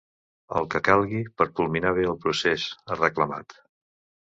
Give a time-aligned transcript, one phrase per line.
[0.59, 3.57] El que calgui per culminar bé el procés, ha reclamat.